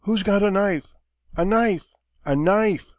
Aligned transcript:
_]"Who's 0.05 0.23
got 0.23 0.41
a 0.41 0.49
knife? 0.49 0.95
A 1.37 1.45
knife! 1.45 1.93
a 2.25 2.35
knife!" 2.35 2.87